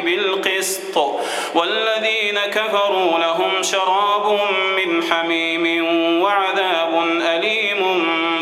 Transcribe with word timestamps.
بالقسط. 0.00 0.96
والذين 1.54 2.38
كفروا 2.38 3.18
لهم 3.18 3.62
شراب 3.62 4.38
من 4.76 5.02
حميم 5.02 5.64
وعذاب 6.22 7.02
أليم 7.34 7.80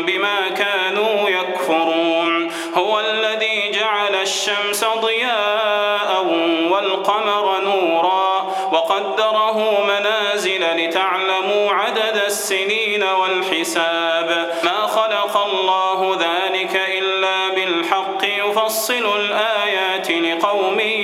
بما 0.07 0.49
كانوا 0.49 1.29
يكفرون. 1.29 2.51
هو 2.75 2.99
الذي 2.99 3.71
جعل 3.71 4.15
الشمس 4.15 4.85
ضياء 4.85 6.25
والقمر 6.71 7.59
نورا 7.59 8.55
وقدره 8.71 9.83
منازل 9.83 10.63
لتعلموا 10.75 11.71
عدد 11.71 12.21
السنين 12.25 13.03
والحساب. 13.03 14.29
ما 14.63 14.87
خلق 14.87 15.37
الله 15.37 16.17
ذلك 16.19 16.75
إلا 16.75 17.49
بالحق 17.55 18.21
يفصل 18.23 19.05
الآيات 19.19 20.11
لقومه 20.11 21.03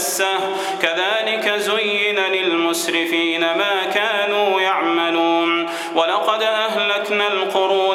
مسه 0.00 0.38
كذلك 0.82 1.48
زين 1.58 2.18
للمسرفين 2.18 3.40
ما 3.40 3.84
كانوا 3.94 4.60
يعملون. 4.60 5.70
ولقد 5.94 6.42
أهلكنا 6.42 7.28
القرون 7.28 7.89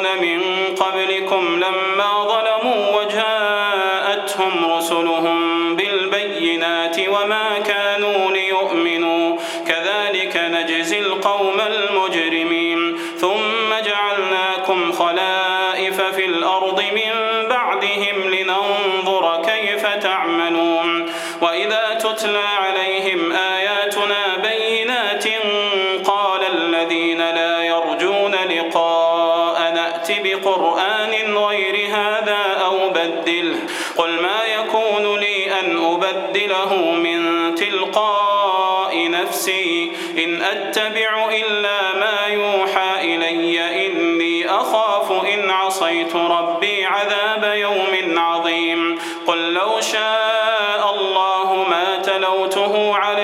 وقيت 46.06 46.16
ربي 46.16 46.84
عذاب 46.84 47.44
يوم 47.54 48.18
عظيم. 48.18 48.98
قل 49.26 49.52
لو 49.54 49.80
شاء 49.80 50.94
الله 50.94 51.66
ما 51.70 51.96
تلوته 51.96 52.96
على 52.96 53.15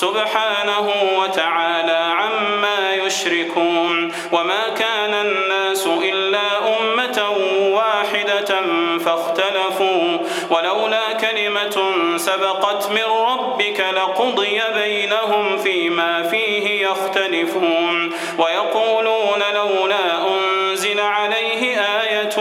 سبحانه 0.00 0.92
وتعالى 1.18 2.14
عما 2.20 2.94
يشركون 2.94 4.12
وما 4.32 4.68
كان 4.78 5.14
الناس 5.14 5.86
إلا 5.86 6.48
أمة 6.78 7.30
واحدة 7.74 8.60
فاختلفوا 9.04 10.18
ولولا 10.50 11.12
كلمة 11.12 11.76
سبقت 12.16 12.90
من 12.90 13.04
ربك 13.30 13.80
لقضي 13.96 14.60
بينهم 14.74 15.58
فيما 15.58 16.22
فيه 16.22 16.86
يختلفون 16.86 18.12
ويقولون 18.38 19.42
لولا 19.54 20.28
أنزل 20.28 21.00
عليه 21.00 21.80
آية 21.80 22.36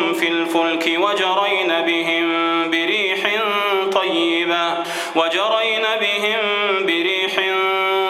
كنتم 0.00 0.12
في 0.12 0.28
الفلك 0.28 0.98
وجرين 0.98 1.68
بهم 1.86 2.30
بريح 2.70 3.20
طيبة 3.92 4.74
وجرين 5.16 5.84
بهم 6.00 6.40
بريح 6.86 7.40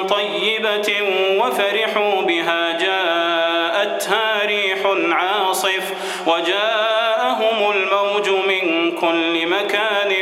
طيبة 0.09 0.93
وفرحوا 1.39 2.23
بها 2.23 2.79
جاءتها 2.79 4.47
ريح 4.47 4.79
عاصف 5.13 5.93
وجاءهم 6.27 7.71
الموج 7.71 8.29
من 8.31 8.93
كل 8.93 9.47
مكان 9.47 10.13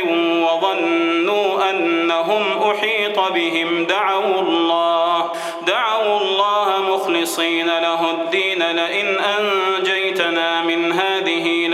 وظنوا 0.43 1.69
أنهم 1.69 2.71
أحيط 2.71 3.19
بهم 3.19 3.85
دعوا 3.85 4.41
الله 4.41 5.31
دعوا 5.67 6.21
الله 6.21 6.81
مخلصين 6.81 7.65
له 7.65 8.11
الدين 8.11 8.63
لئن 8.71 9.17
أنجيتنا 9.19 10.61
من 10.61 10.91
هذه 10.91 11.08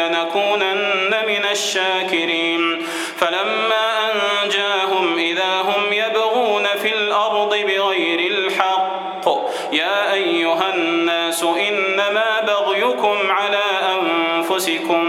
لنكونن 0.07 1.15
من 1.27 1.45
الشاكرين. 1.51 2.85
فلما 3.17 4.11
أنجاهم 4.43 5.17
إذا 5.17 5.61
هم 5.61 5.93
يبغون 5.93 6.65
في 6.81 6.93
الأرض 6.93 7.49
بغير 7.49 8.19
الحق 8.19 9.27
يا 9.71 10.13
أيها 10.13 10.73
الناس 10.75 11.43
إنما 11.43 12.41
بغيكم 12.47 13.17
على 13.29 13.63
أنفسكم 13.95 15.03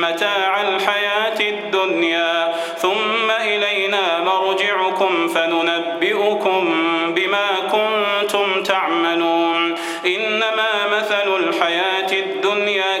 متاع 0.00 0.60
الحياة 0.60 1.40
الدنيا 1.40 2.54
ثم 2.78 3.30
إلينا 3.30 4.20
مرجعكم 4.20 5.28
فننبئكم 5.28 6.74
بما 7.14 7.48
كنتم 7.72 8.62
تعملون. 8.62 9.74
إنما 10.06 10.86
مثل 10.98 11.36
الحياة 11.36 12.12
الدنيا 12.12 12.95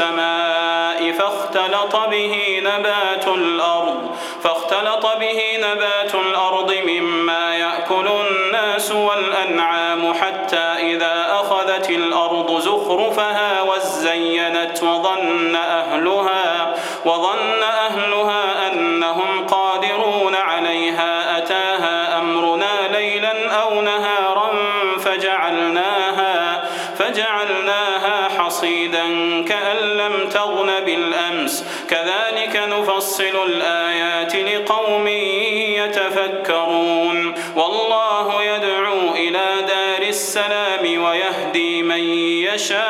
السماء 0.00 1.12
فاختلط 1.12 1.96
به 1.96 2.60
نبات 2.64 3.28
الأرض 3.28 4.16
فاختلط 4.42 5.06
به 5.20 5.40
نبات 5.58 6.14
الأرض 6.14 6.74
مما 6.86 7.54
يأكل 7.56 8.08
الناس 8.08 8.92
والأنعام 8.92 10.14
حتى 10.14 10.56
إذا 10.56 11.26
أخذت 11.32 11.90
الأرض 11.90 12.60
زخرفها 12.60 13.62
وزينت 13.62 14.82
وظن 14.82 15.56
أهلها 15.56 16.74
وظن 17.04 17.62
أهلها 17.62 18.39
كذلك 31.90 32.54
نفصل 32.56 33.36
الآيات 33.46 34.36
لقوم 34.36 35.08
يتفكرون. 35.78 37.34
والله 37.56 38.42
يدعو 38.42 39.14
إلى 39.14 39.46
دار 39.68 40.02
السلام 40.08 41.02
ويهدي 41.02 41.82
من 41.82 42.04
يشاء. 42.48 42.89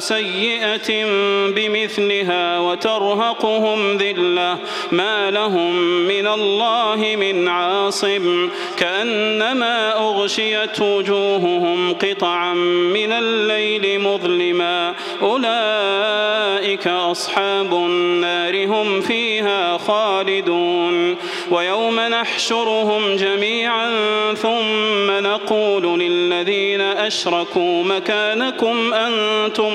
سيئة 0.00 1.06
بمثلها 1.50 2.58
وترهقهم 2.58 3.96
ذلة 3.96 4.58
ما 4.92 5.30
لهم 5.30 5.74
من 6.08 6.26
الله 6.26 7.16
من 7.20 7.48
عاصم 7.48 8.50
كأنما 8.76 9.96
أغشيت 9.96 10.80
وجوههم 10.80 11.94
قطعا 11.94 12.54
من 12.94 13.12
الليل 13.12 14.00
مظلما 14.00 14.94
أولئك 15.22 16.86
أصحاب 16.86 17.74
النار 17.74 18.66
هم 18.66 19.00
فيها 19.00 19.78
خالدون 19.78 21.16
ويوم 21.50 22.00
نحشرهم 22.00 23.16
جميعا 23.16 23.88
ثم 24.34 25.10
نقول 25.10 26.00
للذين 26.00 26.80
أشركوا 26.80 27.84
مكانكم 27.84 28.94
أنتم 28.94 29.72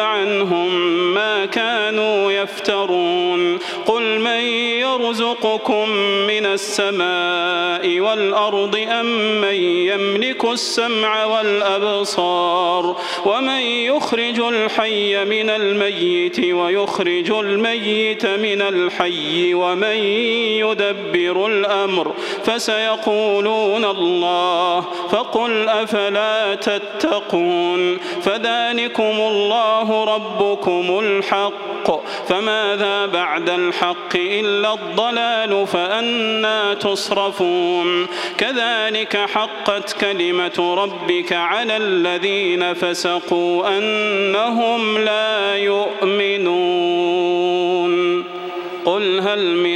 عنهم 0.00 0.74
ما 1.14 1.46
كانوا 1.46 2.32
يفترون. 2.32 3.58
قل 3.86 4.20
من 4.20 4.40
يرزقكم 4.80 5.90
من 6.26 6.46
السماء 6.46 8.00
والأرض 8.00 8.76
أم 9.00 9.06
من 9.40 9.54
يملك 9.54 10.44
السمع 10.44 11.24
والأبصار 11.24 12.96
ومن 13.26 13.60
يخرج 13.60 14.40
الحي 14.40 15.24
من 15.24 15.50
الميت 15.50 16.40
ويخرج 16.40 17.30
الميت 17.30 18.26
من 18.26 18.62
الحي 18.62 19.54
ومن 19.54 19.96
يدبر 20.62 21.46
الأمر 21.46 22.14
فسيقولون 22.44 23.84
الله 23.84 24.84
فقل 25.10 25.68
أفلا 25.68 26.54
تتقون 26.54 27.98
فذلكم 28.22 29.02
الله 29.02 29.85
ربكم 29.90 30.98
الحق. 31.02 31.66
فماذا 32.28 33.06
بعد 33.06 33.50
الحق 33.50 34.16
إلا 34.16 34.74
الضلال 34.74 35.66
فأنا 35.66 36.74
تصرفون. 36.74 38.06
كذلك 38.38 39.16
حقت 39.16 39.92
كلمة 40.00 40.74
ربك 40.78 41.32
على 41.32 41.76
الذين 41.76 42.74
فسقوا 42.74 43.78
أنهم 43.78 44.98
لا 44.98 45.56
يؤمنون. 45.56 47.16
قل 48.84 49.20
هل 49.20 49.56
من 49.56 49.75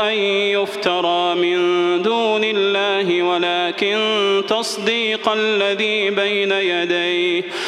أن 0.00 0.14
يفترى 0.52 1.34
من 1.34 1.58
دون 2.02 2.44
الله 2.44 3.22
ولكن 3.22 3.98
تصديق 4.48 5.28
الذي 5.28 6.10
بين 6.10 6.52
يديه 6.52 7.42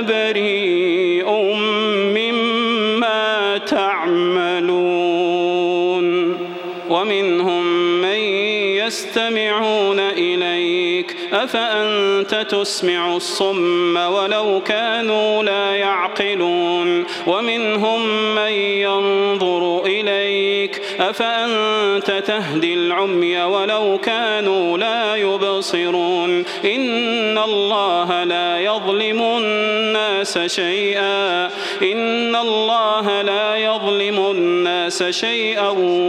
بريء 0.00 1.30
مما 2.14 3.58
تعملون. 3.58 5.04
ومنهم 6.90 7.66
من 8.00 8.18
يستمعون 8.84 10.00
إليك. 10.00 11.16
أفأنت 11.32 12.46
تسمع 12.50 13.16
الصم 13.16 13.96
ولو 13.96 14.60
كانوا 14.66 15.42
لا 15.42 15.76
يعقلون؟ 15.76 17.04
ومنهم 17.26 18.34
من 18.34 18.52
ينظر 18.52 19.86
إليك. 19.86 20.63
أفأنت 21.10 22.22
تهدي 22.26 22.74
العمي 22.74 23.42
ولو 23.42 23.98
كانوا 23.98 24.78
لا 24.78 25.16
يبصرون؟ 25.16 26.44
إن 26.64 27.38
الله 27.38 28.24
لا 28.24 28.58
يظلم 28.58 29.22
الناس 29.22 30.38
شيئا. 30.38 31.46
إن 31.82 32.36
الله 32.36 33.22
لا 33.22 33.56
يظلم 33.56 34.18
الناس 34.30 35.02
شيئا 35.02 35.68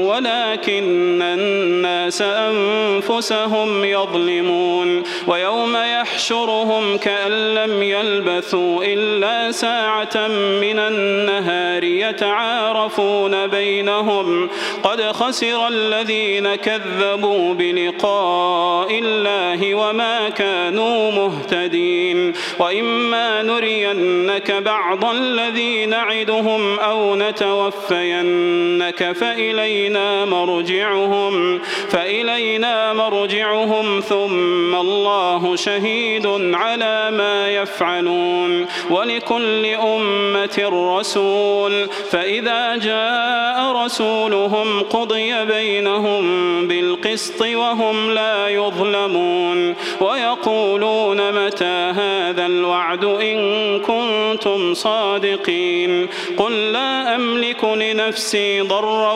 ولكن 0.09 1.21
الناس 1.21 2.21
أنفسهم 2.21 3.85
يظلمون. 3.85 5.03
ويوم 5.27 5.75
يحشرهم 5.75 6.97
كأن 6.97 7.53
لم 7.55 7.83
يلبثوا 7.83 8.83
إلا 8.83 9.51
ساعة 9.51 10.27
من 10.61 10.79
النهار 10.79 11.83
يتعارفون 11.83 13.47
بينهم. 13.47 14.49
قد 14.85 15.01
خسر 15.01 15.67
الذين 15.67 16.55
كذبوا 16.55 17.53
بلقاء 17.53 18.99
الله 18.99 19.75
وما 19.75 20.29
كانوا 20.29 21.11
مهتدين 21.11 22.33
وإما 22.59 23.43
نرينك 23.43 24.51
بعض 24.51 25.05
الذي 25.05 25.85
نعدهم 25.85 26.79
أو 26.79 27.15
نتوفينك 27.15 29.11
فإلينا 29.11 30.25
مرجعهم 30.25 31.59
فإلينا 31.89 32.93
مرجعهم 32.93 33.99
ثم 33.99 34.75
الله 34.75 35.55
شهيد 35.55 36.27
على 36.53 37.11
ما 37.11 37.49
يفعلون 37.49 38.65
ولكل 38.89 39.65
أمة 39.65 40.69
رسول 40.97 41.89
فإذا 42.11 42.75
جاء 42.75 43.85
رسولهم 43.85 44.64
قضي 44.89 45.45
بينهم 45.45 46.23
بالقسط 46.67 47.41
وهم 47.41 48.11
لا 48.11 48.47
يظلمون 48.47 49.75
ويقولون 50.01 51.45
متى 51.45 51.91
هذا 51.95 52.45
الوعد 52.45 53.03
إن 53.03 53.79
كنتم 53.79 54.73
صادقين 54.73 56.07
قل 56.37 56.71
لا 56.71 57.15
أملك 57.15 57.63
لنفسي 57.63 58.61
ضرا 58.61 59.13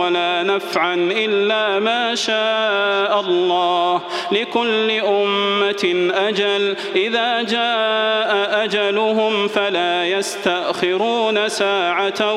ولا 0.00 0.42
نفعا 0.42 0.94
إلا 0.94 1.78
ما 1.78 2.14
شاء 2.14 3.20
الله 3.20 4.02
لكل 4.32 4.90
أمة 4.90 6.10
أجل 6.14 6.76
إذا 6.96 7.42
جاء 7.42 8.64
أجلهم 8.64 9.48
فلا 9.48 10.06
يستأخرون 10.08 11.48
ساعة 11.48 12.34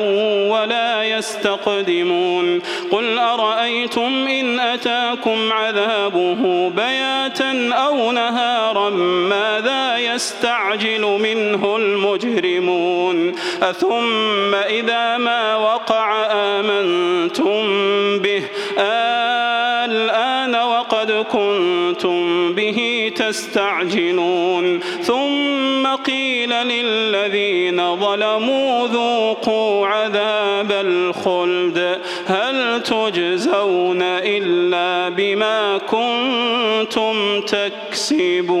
ولا 0.50 1.04
يستقدمون 1.04 2.39
قل 2.90 3.18
أرأيتم 3.18 4.26
إن 4.26 4.60
أتاكم 4.60 5.52
عذابه 5.52 6.68
بياتا 6.68 7.70
أو 7.72 8.12
نهارا 8.12 8.90
ماذا 9.30 9.98
يستعجل 9.98 11.00
منه 11.00 11.76
المجرمون؟ 11.76 13.34
أثم 13.62 14.54
إذا 14.54 15.18
ما 15.18 15.56
وقع 15.56 16.26
آمنتم 16.32 17.62
به؟ 18.18 18.42
الآن 19.84 20.54
وقد 20.54 21.12
كنتم 21.12 22.52
به 22.54 23.12
تستعجلون. 23.16 24.80
ثم 25.02 25.86
قيل 25.86 26.50
للذين 26.50 27.96
ظلموا 27.96 28.88
ذوقوا 28.88 29.86
عذاب 29.86 30.72
الخلد. 30.72 32.00
تجزون 32.82 34.02
إلا 34.02 35.08
بما 35.08 35.78
كنتم 35.78 37.40
تكسبون. 37.40 38.60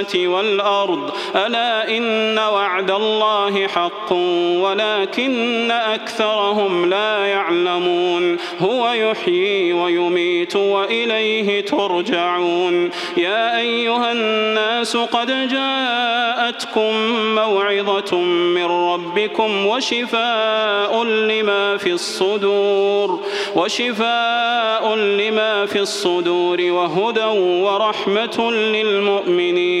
والأرض 0.15 1.11
ألا 1.35 1.97
إن 1.97 2.39
وعد 2.39 2.91
الله 2.91 3.67
حق 3.67 4.13
ولكن 4.61 5.71
أكثرهم 5.71 6.89
لا 6.89 7.25
يعلمون 7.25 8.37
هو 8.59 8.91
يحيي 8.91 9.73
ويميت 9.73 10.55
وإليه 10.55 11.61
ترجعون 11.61 12.89
يا 13.17 13.57
أيها 13.57 14.11
الناس 14.11 14.97
قد 14.97 15.47
جاءتكم 15.47 16.93
موعظة 17.35 18.17
من 18.21 18.65
ربكم 18.65 19.65
وشفاء 19.67 21.03
لما 21.03 21.77
في 21.77 21.91
الصدور 21.91 23.19
وشفاء 23.55 24.95
لما 24.95 25.65
في 25.65 25.79
الصدور 25.79 26.61
وهدى 26.61 27.25
ورحمة 27.63 28.51
للمؤمنين 28.51 29.80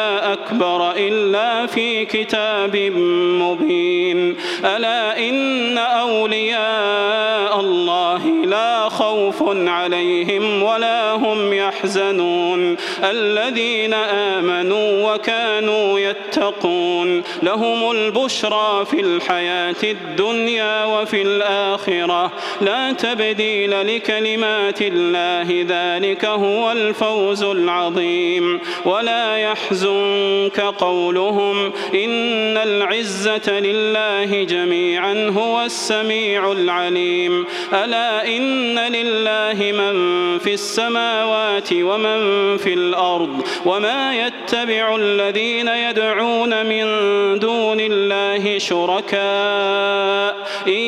أكبر 0.33 0.91
إلا 0.91 1.65
في 1.65 2.05
كتاب 2.05 2.75
مبين. 3.41 4.35
ألا 4.65 5.29
إن 5.29 5.77
أولياء 5.77 7.59
الله 7.59 8.21
لا 8.45 8.89
خوف 8.89 9.43
عليهم 9.67 10.63
ولا 10.63 11.11
هم 11.11 11.53
يحزنون. 11.53 12.77
الذين 13.03 13.93
آمنوا 13.93 15.13
وكانوا 15.13 15.99
يتقون. 15.99 17.23
لهم 17.43 17.91
البشرى 17.91 18.85
في 18.85 18.99
الحياة 18.99 19.75
الدنيا 19.83 20.85
وفي 20.85 21.21
الآخرة. 21.21 22.31
لا 22.61 22.91
تبديل 22.91 23.95
لكلمات 23.95 24.81
الله 24.81 25.65
ذلك 25.69 26.25
هو 26.25 26.71
الفوز 26.71 27.43
العظيم. 27.43 28.59
ولا 28.85 29.37
يحزنك 29.91 30.59
قولهم 30.59 31.65
إن 31.93 32.57
العزة 32.57 33.59
لله 33.59 34.43
جميعا 34.43 35.33
هو 35.37 35.61
السميع 35.61 36.51
العليم 36.51 37.45
ألا 37.73 38.27
إن 38.27 38.79
لله 38.79 39.71
من 39.71 39.93
في 40.39 40.53
السماوات 40.53 41.69
ومن 41.73 42.57
في 42.57 42.73
الأرض 42.73 43.41
وما 43.65 44.27
يتبع 44.27 44.95
الذين 44.95 45.67
يدعون 45.67 46.65
من 46.65 46.85
دون 47.39 47.77
الله 47.79 48.57
شركاء 48.57 50.47
إن 50.67 50.81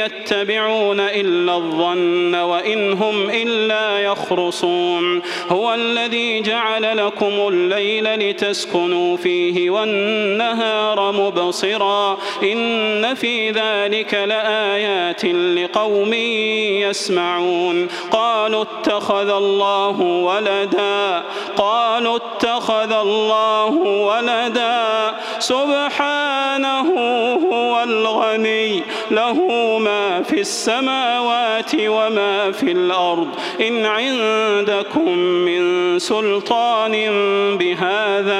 يتبعون 0.00 1.00
إلا 1.00 1.56
الظن 1.56 2.34
وإن 2.34 2.92
هم 2.92 3.30
إلا 3.30 3.98
يخرصون 3.98 5.22
هو 5.48 5.74
الذي 5.74 6.40
جعل 6.40 6.96
لكم 6.96 7.48
الليل 7.48 8.18
لتسكنوا 8.50 9.16
فيه 9.16 9.70
والنهار 9.70 11.12
مبصرا 11.12 12.18
إن 12.42 13.14
في 13.14 13.50
ذلك 13.50 14.14
لآيات 14.14 15.24
لقوم 15.24 16.14
يسمعون 16.82 17.88
قالوا 18.10 18.62
اتخذ 18.62 19.28
الله 19.28 20.00
ولدا 20.00 21.22
قالوا 21.56 22.16
اتخذ 22.16 22.92
الله 22.92 23.70
ولدا 23.80 25.14
سبحانه 25.38 26.88
هو 27.52 27.82
الغني 27.82 28.82
له 29.10 29.34
ما 29.78 30.22
في 30.22 30.40
السماوات 30.40 31.70
وما 31.74 32.52
في 32.52 32.72
الأرض 32.72 33.28
إن 33.60 33.86
عندكم 33.86 35.18
من 35.18 35.98
سلطان 35.98 36.92
بهذا 37.58 38.39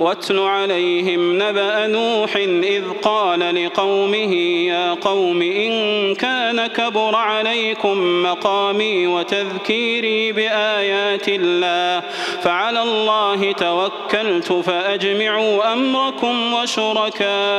واتل 0.00 0.38
عليهم 0.38 1.42
نبأ 1.42 1.86
نوح 1.86 2.36
إذ 2.36 2.84
قال 3.02 3.64
لقومه 3.64 4.34
يا 4.66 4.94
قوم 4.94 5.42
إن 5.42 6.14
كان 6.14 6.66
كبر 6.66 7.16
عليكم 7.16 8.22
مقامي 8.22 9.06
وتذكيري 9.06 10.32
بآيات 10.32 11.28
الله 11.28 12.02
فعلى 12.42 12.82
الله 12.82 13.52
توكلت 13.52 14.52
فأجمعوا 14.52 15.72
أمركم 15.72 16.54
وشركاءكم 16.54 17.56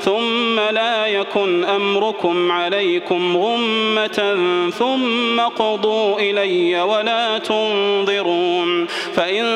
ثم 0.00 0.60
لا 0.60 1.06
يكن 1.06 1.64
أمركم 1.64 2.52
عليكم 2.52 3.36
غمة 3.36 4.36
ثم 4.78 5.40
قضوا 5.40 6.18
إلي 6.20 6.80
ولا 6.82 7.38
تنظرون 7.38 8.86
فإن 9.14 9.46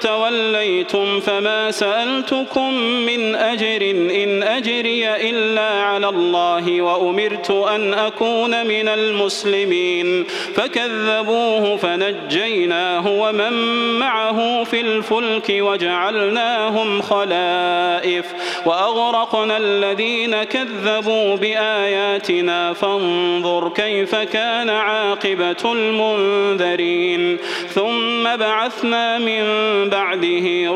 توليتم 0.00 0.85
توليتم 0.88 1.20
فما 1.20 1.70
سألتكم 1.70 2.74
من 2.80 3.34
أجر 3.34 3.90
إن 3.90 4.42
أجري 4.42 5.08
إلا 5.30 5.70
على 5.70 6.08
الله 6.08 6.82
وأمرت 6.82 7.50
أن 7.50 7.94
أكون 7.94 8.66
من 8.66 8.88
المسلمين. 8.88 10.24
فكذبوه 10.54 11.76
فنجيناه 11.76 13.08
ومن 13.08 13.52
معه 13.98 14.64
في 14.64 14.80
الفلك 14.80 15.46
وجعلناهم 15.50 17.02
خلائف. 17.02 18.26
وأغرقنا 18.66 19.56
الذين 19.56 20.44
كذبوا 20.44 21.36
بآياتنا. 21.36 22.72
فانظر 22.72 23.68
كيف 23.68 24.14
كان 24.14 24.70
عاقبة 24.70 25.72
المنذرين. 25.72 27.38
ثم 27.74 28.36
بعثنا 28.36 29.18
من 29.18 29.44
بعده 29.90 30.75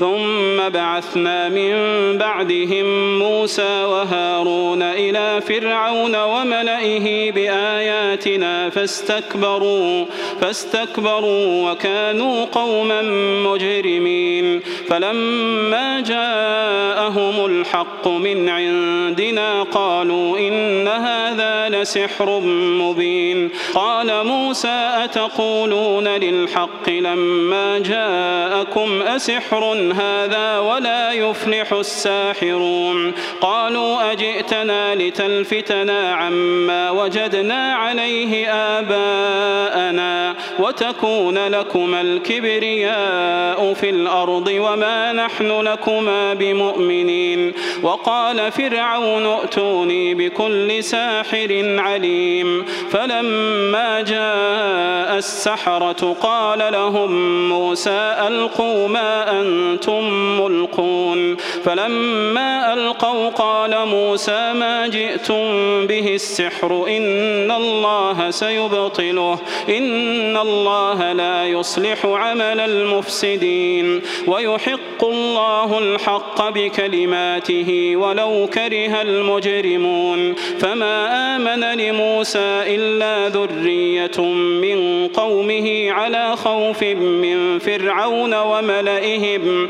ثم 0.00 0.68
بعثنا 0.68 1.48
من 1.48 1.74
بعدهم 2.18 3.18
موسى 3.18 3.84
وهارون 3.84 4.82
إلى 4.82 5.40
فرعون 5.40 6.16
وملئه 6.16 7.32
بآياتنا 7.32 8.70
فاستكبروا 8.70 10.06
فاستكبروا 10.40 11.70
وكانوا 11.70 12.44
قوما 12.44 13.02
مجرمين. 13.44 14.60
فلما 14.88 16.00
جاءهم 16.00 17.46
الحق 17.46 18.08
من 18.08 18.48
عندنا 18.48 19.62
قالوا 19.62 20.38
إن 20.38 20.88
هذا 20.88 21.68
لسحر 21.68 22.40
مبين. 22.80 23.50
قال 23.74 24.26
موسى 24.26 24.90
أتقولون 25.04 26.08
للحق 26.08 26.88
لما 26.88 27.78
جاءكم 27.78 29.02
أسحر 29.02 29.89
هذا 29.92 30.58
ولا 30.58 31.12
يفلح 31.12 31.72
الساحرون. 31.72 33.12
قالوا 33.40 34.12
أجئتنا 34.12 34.94
لتلفتنا 34.94 36.14
عما 36.14 36.90
وجدنا 36.90 37.74
عليه 37.74 38.52
آباءنا 38.52 40.34
وتكون 40.58 41.38
لكما 41.38 42.00
الكبرياء 42.00 43.74
في 43.74 43.90
الأرض 43.90 44.48
وما 44.48 45.12
نحن 45.12 45.60
لكما 45.60 46.34
بمؤمنين. 46.34 47.52
وقال 47.82 48.52
فرعون 48.52 49.26
ائتوني 49.26 50.14
بكل 50.14 50.84
ساحر 50.84 51.76
عليم. 51.78 52.64
فلما 52.90 54.00
جاء 54.00 55.18
السحرة 55.18 56.16
قال 56.22 56.72
لهم 56.72 57.10
موسى 57.48 58.16
ألقوا 58.26 58.88
ما 58.88 59.40
أنتم 59.40 59.79
أنتم 59.80 60.40
ملقون. 60.40 61.36
فلما 61.36 62.72
ألقوا 62.72 63.28
قال 63.28 63.86
موسى 63.86 64.52
ما 64.52 64.86
جئتم 64.86 65.86
به 65.86 66.14
السحر 66.14 66.86
إن 66.88 67.50
الله 67.50 68.30
سيبطله 68.30 69.38
إن 69.68 70.36
الله 70.36 71.12
لا 71.12 71.46
يصلح 71.46 72.06
عمل 72.06 72.60
المفسدين. 72.60 74.00
ويحق 74.26 75.04
الله 75.04 75.78
الحق 75.78 76.48
بكلماته 76.48 77.96
ولو 77.96 78.48
كره 78.52 79.02
المجرمون. 79.02 80.34
فما 80.34 81.36
آمن 81.36 81.78
لموسى 81.78 82.62
إلا 82.66 83.28
ذرية 83.28 84.20
من 84.60 85.08
قومه 85.08 85.90
على 85.90 86.36
خوف 86.36 86.82
من 86.82 87.58
فرعون 87.58 88.34
وملئهم. 88.34 89.69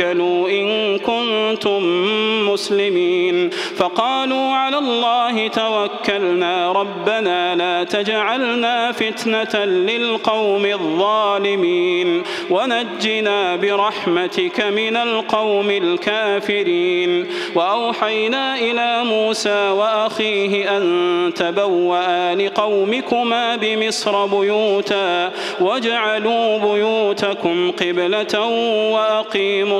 إن 0.00 0.98
كنتم 0.98 1.82
مسلمين 2.52 3.50
فقالوا 3.76 4.52
على 4.52 4.78
الله 4.78 5.48
توكلنا 5.48 6.72
ربنا 6.72 7.56
لا 7.56 7.84
تجعلنا 7.84 8.92
فتنة 8.92 9.64
للقوم 9.64 10.66
الظالمين 10.66 12.22
ونجنا 12.50 13.56
برحمتك 13.56 14.60
من 14.60 14.96
القوم 14.96 15.70
الكافرين 15.70 17.26
وأوحينا 17.54 18.54
إلى 18.58 19.04
موسى 19.04 19.68
وأخيه 19.70 20.76
أن 20.76 21.32
تبوأ 21.36 22.34
لقومكما 22.34 23.56
بمصر 23.56 24.26
بيوتا 24.26 25.32
واجعلوا 25.60 26.58
بيوتكم 26.58 27.70
قبلة 27.70 28.40
وأقيموا 28.92 29.79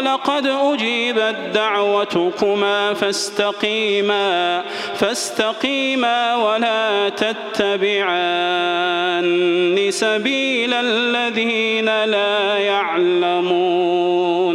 قد 0.00 0.46
أجيبت 0.46 1.36
دعوتكما 1.54 2.94
فاستقيما 2.94 4.64
فاستقيما 4.94 6.36
ولا 6.36 7.08
تتبعان 7.08 8.44
سبيل 9.90 10.74
الذين 10.74 12.04
لا 12.04 12.58
يعلمون. 12.58 14.54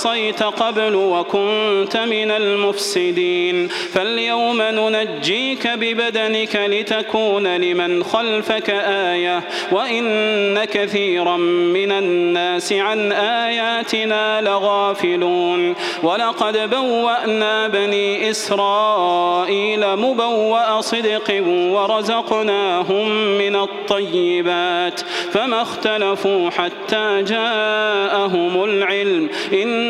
عصيت 0.00 0.42
قبل 0.42 0.94
وكنت 0.94 1.96
من 1.96 2.30
المفسدين. 2.30 3.68
فاليوم 3.68 4.62
ننجيك 4.62 5.66
ببدنك 5.66 6.56
لتكون 6.56 7.56
لمن 7.56 8.04
خلفك 8.04 8.70
آية 8.86 9.42
وإن 9.72 10.64
كثيرا 10.64 11.36
من 11.36 11.92
الناس 11.92 12.72
عن 12.72 13.12
آياتنا 13.12 14.40
لغافلون. 14.40 15.74
ولقد 16.02 16.70
بوأنا 16.70 17.68
بني 17.68 18.30
إسرائيل 18.30 19.96
مبوأ 19.96 20.80
صدق 20.80 21.42
ورزقناهم 21.46 23.08
من 23.38 23.56
الطيبات 23.56 25.00
فما 25.32 25.62
اختلفوا 25.62 26.50
حتى 26.50 27.22
جاءهم 27.22 28.64
العلم. 28.64 29.28
علم 29.52 29.89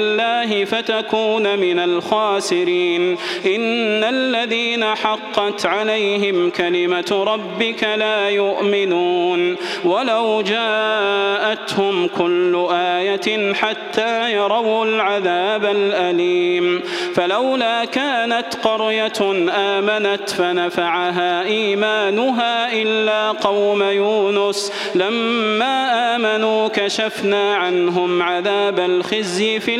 الله 0.01 0.65
فتكون 0.65 1.59
من 1.59 1.79
الخاسرين. 1.79 3.17
إن 3.45 4.03
الذين 4.03 4.83
حقت 4.95 5.65
عليهم 5.65 6.49
كلمة 6.49 7.23
ربك 7.27 7.83
لا 7.83 8.29
يؤمنون. 8.29 9.55
ولو 9.85 10.41
جاءتهم 10.41 12.07
كل 12.07 12.67
آية 12.71 13.53
حتى 13.53 14.33
يروا 14.33 14.85
العذاب 14.85 15.65
الأليم. 15.65 16.81
فلولا 17.13 17.85
كانت 17.85 18.47
قرية 18.63 19.49
آمنت 19.49 20.29
فنفعها 20.29 21.43
إيمانها 21.43 22.73
إلا 22.73 23.31
قوم 23.31 23.83
يونس. 23.83 24.73
لما 24.95 26.15
آمنوا 26.15 26.67
كشفنا 26.67 27.55
عنهم 27.55 28.21
عذاب 28.21 28.79
الخزي 28.79 29.59
في 29.59 29.75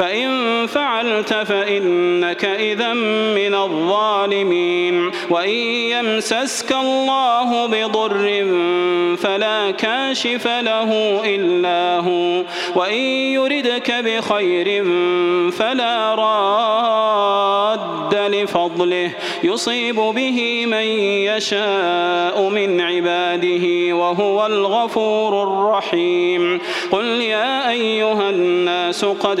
فإن 0.00 0.66
فعلت 0.66 1.34
فإنك 1.34 2.44
إذا 2.44 2.92
من 3.36 3.54
الظالمين. 3.54 5.10
وإن 5.30 5.48
يمسسك 5.48 6.72
الله 6.72 7.66
بضر 7.66 8.46
فلا 9.16 9.70
كاشف 9.70 10.46
له 10.46 11.20
إلا 11.24 12.00
هو. 12.00 12.44
وإن 12.74 13.02
يردك 13.36 13.92
بخير 13.92 14.84
فلا 15.52 16.14
راد 16.14 18.14
لفضله. 18.14 19.10
يصيب 19.44 19.96
به 19.96 20.66
من 20.66 20.86
يشاء 21.28 22.48
من 22.48 22.80
عباده 22.80 23.96
وهو 23.96 24.46
الغفور 24.46 25.42
الرحيم. 25.42 26.60
قل 26.90 27.04
يا 27.04 27.70
أيها 27.70 28.30
الناس 28.30 29.04
قد 29.04 29.40